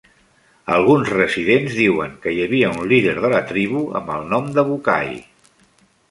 [0.75, 4.65] Alguns residents diuen que hi havia un líder de la tribu amb el nom de
[4.71, 5.13] Bucay.